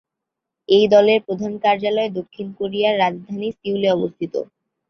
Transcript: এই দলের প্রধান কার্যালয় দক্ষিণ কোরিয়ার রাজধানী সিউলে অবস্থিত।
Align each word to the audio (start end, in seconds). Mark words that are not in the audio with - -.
এই 0.69 0.85
দলের 0.89 1.19
প্রধান 1.27 1.53
কার্যালয় 1.63 2.09
দক্ষিণ 2.17 2.47
কোরিয়ার 2.59 2.95
রাজধানী 2.99 3.49
সিউলে 3.53 3.89
অবস্থিত। 3.91 4.33